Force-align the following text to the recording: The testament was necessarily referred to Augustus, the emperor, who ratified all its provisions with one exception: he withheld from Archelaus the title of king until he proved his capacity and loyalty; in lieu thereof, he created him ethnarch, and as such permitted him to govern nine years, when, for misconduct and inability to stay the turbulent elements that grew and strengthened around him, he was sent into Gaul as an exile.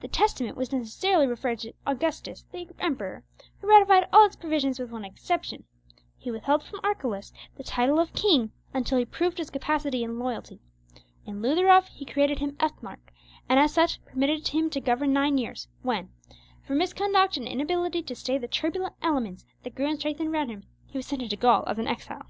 The 0.00 0.08
testament 0.08 0.58
was 0.58 0.72
necessarily 0.72 1.26
referred 1.26 1.60
to 1.60 1.72
Augustus, 1.86 2.44
the 2.52 2.68
emperor, 2.78 3.24
who 3.62 3.66
ratified 3.70 4.06
all 4.12 4.26
its 4.26 4.36
provisions 4.36 4.78
with 4.78 4.90
one 4.90 5.06
exception: 5.06 5.64
he 6.18 6.30
withheld 6.30 6.62
from 6.62 6.80
Archelaus 6.84 7.32
the 7.56 7.64
title 7.64 7.98
of 7.98 8.12
king 8.12 8.52
until 8.74 8.98
he 8.98 9.06
proved 9.06 9.38
his 9.38 9.48
capacity 9.48 10.04
and 10.04 10.18
loyalty; 10.18 10.60
in 11.24 11.40
lieu 11.40 11.54
thereof, 11.54 11.88
he 11.88 12.04
created 12.04 12.40
him 12.40 12.58
ethnarch, 12.60 13.00
and 13.48 13.58
as 13.58 13.72
such 13.72 14.04
permitted 14.04 14.48
him 14.48 14.68
to 14.68 14.80
govern 14.82 15.14
nine 15.14 15.38
years, 15.38 15.66
when, 15.80 16.10
for 16.66 16.74
misconduct 16.74 17.38
and 17.38 17.48
inability 17.48 18.02
to 18.02 18.14
stay 18.14 18.36
the 18.36 18.48
turbulent 18.48 18.96
elements 19.00 19.46
that 19.62 19.74
grew 19.74 19.88
and 19.88 19.98
strengthened 19.98 20.28
around 20.28 20.50
him, 20.50 20.64
he 20.84 20.98
was 20.98 21.06
sent 21.06 21.22
into 21.22 21.36
Gaul 21.36 21.64
as 21.66 21.78
an 21.78 21.88
exile. 21.88 22.26